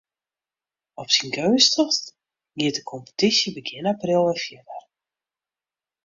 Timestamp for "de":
2.77-2.83